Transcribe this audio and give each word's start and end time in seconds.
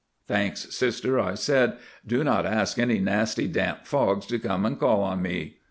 ('Thanks, 0.27 0.75
Sister,' 0.75 1.19
I 1.19 1.35
said, 1.35 1.77
'do 2.07 2.23
not 2.23 2.43
ask 2.43 2.79
any 2.79 2.97
nasty 2.97 3.47
damp 3.47 3.85
fogs 3.85 4.25
to 4.25 4.39
come 4.39 4.65
and 4.65 4.79
call 4.79 5.03
on 5.03 5.21
me. 5.21 5.57